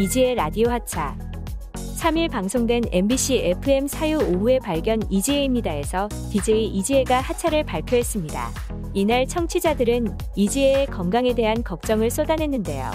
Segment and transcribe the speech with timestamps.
[0.00, 1.14] 이지의 라디오 하차
[1.74, 8.50] 3일 방송된 MBC FM 사유 오후의 발견 이지혜입니다에서 DJ 이지혜가 하차를 발표했습니다.
[8.94, 12.90] 이날 청취자들은 이지혜의 건강에 대한 걱정을 쏟아냈는데요.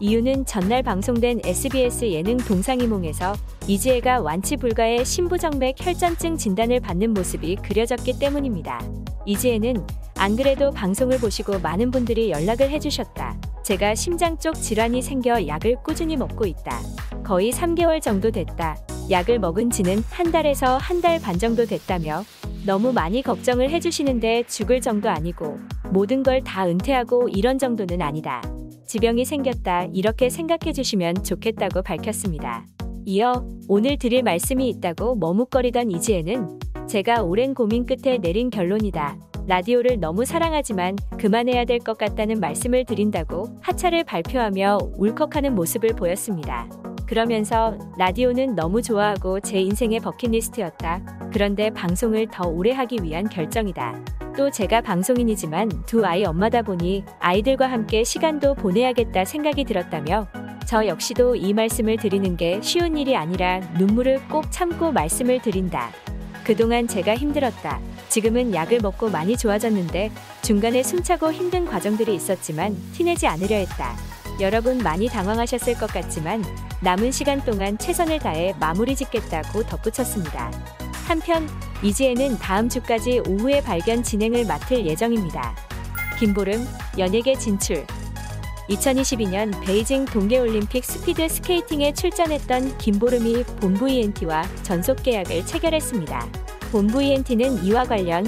[0.00, 3.32] 이유는 전날 방송된 SBS 예능 동상이몽에서
[3.66, 8.82] 이지혜가 완치 불가의 심부정맥 혈전증 진단을 받는 모습이 그려졌기 때문입니다.
[9.24, 9.86] 이지혜는
[10.18, 13.29] 안 그래도 방송을 보시고 많은 분들이 연락을 해주셨다.
[13.62, 16.80] 제가 심장 쪽 질환이 생겨 약을 꾸준히 먹고 있다.
[17.24, 18.76] 거의 3개월 정도 됐다.
[19.10, 22.24] 약을 먹은 지는 한 달에서 한 달 반 정도 됐다며
[22.66, 25.58] 너무 많이 걱정을 해주시는데 죽을 정도 아니고
[25.90, 28.42] 모든 걸 다 은퇴하고 이런 정도는 아니다.
[28.86, 32.64] 지병이 생겼다 이렇게 생각해 주시면 좋겠다고 밝혔습니다.
[33.06, 39.16] 이어 오늘 드릴 말씀이 있다고 머뭇거리던 이지혜는 제가 오랜 고민 끝에 내린 결론이다.
[39.50, 46.68] 라디오를 너무 사랑하지만 그만해야 될 것 같다는 말씀을 드린다고 하차를 발표하며 울컥하는 모습을 보였습니다.
[47.04, 51.30] 그러면서 라디오는 너무 좋아하고 제 인생의 버킷리스트였다.
[51.32, 54.04] 그런데 방송을 더 오래 하기 위한 결정이다.
[54.36, 60.28] 또 제가 방송인이지만 두 아이 엄마다 보니 아이들과 함께 시간도 보내야겠다 생각이 들었다며
[60.64, 65.90] 저 역시도 이 말씀을 드리는 게 쉬운 일이 아니라 눈물을 꼭 참고 말씀을 드린다.
[66.44, 67.80] 그동안 제가 힘들었다.
[68.10, 70.10] 지금은 약을 먹고 많이 좋아졌는데
[70.42, 73.96] 중간에 숨차고 힘든 과정들이 있었지만 티내지 않으려 했다.
[74.40, 76.44] 여러분 많이 당황하셨을 것 같지만
[76.82, 80.50] 남은 시간 동안 최선을 다해 마무리 짓겠다고 덧붙였습니다.
[81.06, 81.48] 한편
[81.82, 85.54] 이지혜는 다음 주까지 오후의 발견 진행을 맡을 예정입니다.
[86.18, 86.66] 김보름
[86.98, 87.86] 연예계 진출
[88.68, 96.49] 2022년 베이징 동계올림픽 스피드 스케이팅에 출전했던 김보름이 본부 ENT와 전속 계약을 체결했습니다.
[96.70, 98.24] 본부 ENT는 이와 관련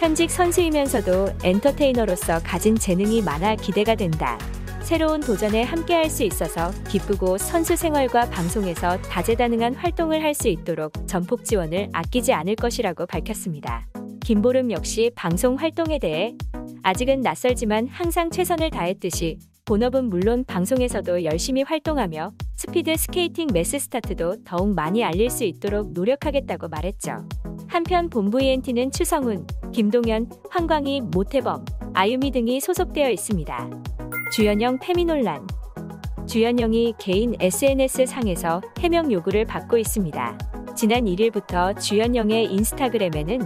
[0.00, 4.36] 현직 선수이면서도 엔터테이너로서 가진 재능이 많아 기대가 된다.
[4.80, 11.44] 새로운 도전에 함께할 수 있어서 기쁘고 선수 생활과 방송에서 다재다능한 활동을 할 수 있도록 전폭
[11.44, 13.86] 지원을 아끼지 않을 것이라고 밝혔습니다.
[14.24, 16.34] 김보름 역시 방송 활동에 대해
[16.82, 24.74] 아직은 낯설지만 항상 최선을 다했듯이 본업은 물론 방송에서도 열심히 활동하며 스피드 스케이팅 매스 스타트도 더욱
[24.74, 27.26] 많이 알릴 수 있도록 노력하겠다고 말했죠.
[27.74, 33.68] 한편 본부 ENT는 추성훈, 김동현, 황광희, 모태범, 아유미 등이 소속되어 있습니다.
[34.30, 35.44] 주연영 페미 논란
[36.24, 40.38] 주연영이 개인 SNS 상에서 해명 요구를 받고 있습니다.
[40.76, 43.40] 지난 1일부터 주연영의 인스타그램에는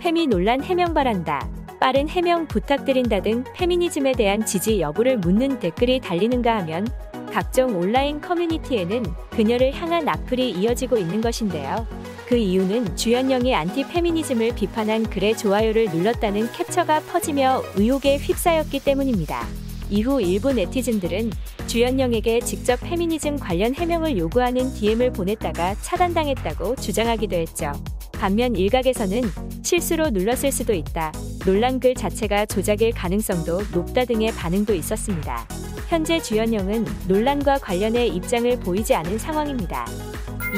[0.00, 1.46] 페미 논란 해명 바란다.
[1.78, 6.86] 빠른 해명 부탁드린다 등 페미니즘에 대한 지지 여부를 묻는 댓글이 달리는가 하면
[7.32, 11.86] 각종 온라인 커뮤니티에는 그녀를 향한 악플이 이어지고 있는 것인데요.
[12.26, 19.46] 그 이유는 주현영이 안티 페미니즘을 비판한 글의 좋아요를 눌렀다는 캡처가 퍼지며 의혹에 휩싸였기 때문입니다.
[19.90, 21.30] 이후 일부 네티즌들은
[21.66, 27.72] 주현영에게 직접 페미니즘 관련 해명을 요구하는 DM을 보냈다가 차단당했다고 주장하기도 했죠.
[28.12, 29.22] 반면 일각에서는
[29.62, 31.12] 실수로 눌렀을 수도 있다.
[31.44, 35.46] 논란 글 자체가 조작일 가능성도 높다 등의 반응도 있었습니다.
[35.94, 39.86] 현재 주연영은 논란과 관련해 입장을 보이지 않은 상황입니다.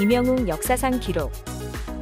[0.01, 1.31] 이명웅 역사상 기록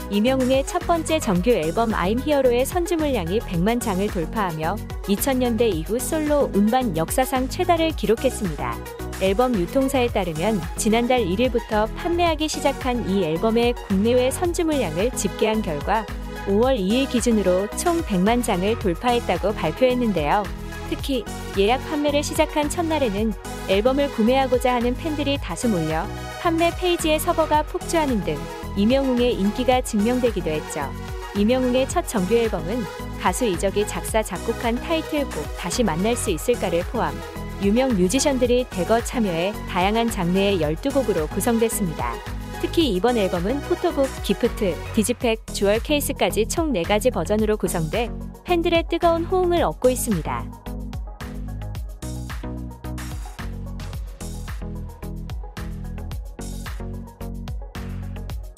[0.09, 6.49] 이명웅의 첫 번째 정규 앨범 I'm Hero의 선주 물량이 100만 장을 돌파하며 2000년대 이후 솔로
[6.55, 8.77] 음반 역사상 최다를 기록했습니다.
[9.21, 16.07] 앨범 유통사에 따르면 지난달 1일부터 판매하기 시작한 이 앨범의 국내외 선주 물량을 집계한 결과
[16.47, 20.64] 5월 2일 기준으로 총 100만 장을 돌파했다고 발표했는데요.
[20.89, 21.25] 특히
[21.59, 23.33] 예약 판매를 시작한 첫날에는
[23.69, 26.07] 앨범을 구매하고자 하는 팬들이 다수 몰려
[26.41, 28.37] 판매 페이지의 서버가 폭주하는 등
[28.77, 30.91] 임영웅의 인기가 증명되기도 했죠.
[31.37, 32.83] 임영웅의 첫 정규 앨범은
[33.21, 37.15] 가수 이적이 작사 작곡한 타이틀곡 다시 만날 수 있을까를 포함
[37.63, 42.13] 유명 뮤지션들이 대거 참여해 다양한 장르의 12곡으로 구성됐습니다.
[42.61, 48.11] 특히 이번 앨범은 포토북, gift, digipack, jewel case까지 총 4가지 버전으로 구성돼
[48.45, 50.64] 팬들의 뜨거운 호응을 얻고 있습니다.